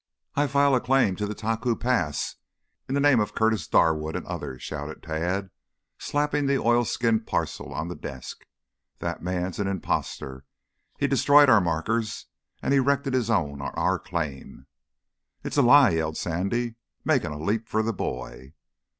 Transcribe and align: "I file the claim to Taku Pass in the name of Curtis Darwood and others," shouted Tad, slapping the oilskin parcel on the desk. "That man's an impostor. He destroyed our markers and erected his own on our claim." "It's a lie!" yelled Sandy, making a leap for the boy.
"I 0.33 0.47
file 0.47 0.71
the 0.71 0.79
claim 0.79 1.15
to 1.17 1.31
Taku 1.31 1.75
Pass 1.75 2.37
in 2.89 2.95
the 2.95 2.99
name 2.99 3.19
of 3.19 3.35
Curtis 3.35 3.67
Darwood 3.67 4.15
and 4.15 4.25
others," 4.25 4.63
shouted 4.63 5.03
Tad, 5.03 5.51
slapping 5.99 6.47
the 6.47 6.57
oilskin 6.57 7.19
parcel 7.19 7.71
on 7.71 7.87
the 7.87 7.93
desk. 7.95 8.47
"That 8.97 9.21
man's 9.21 9.59
an 9.59 9.67
impostor. 9.67 10.43
He 10.97 11.05
destroyed 11.05 11.51
our 11.51 11.61
markers 11.61 12.25
and 12.63 12.73
erected 12.73 13.13
his 13.13 13.29
own 13.29 13.61
on 13.61 13.69
our 13.75 13.99
claim." 13.99 14.65
"It's 15.43 15.57
a 15.57 15.61
lie!" 15.61 15.91
yelled 15.91 16.17
Sandy, 16.17 16.77
making 17.05 17.29
a 17.29 17.37
leap 17.37 17.67
for 17.69 17.83
the 17.83 17.93
boy. 17.93 18.53